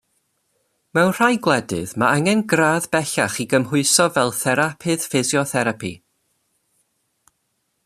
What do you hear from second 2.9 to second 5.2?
bellach i gymhwyso fel therapydd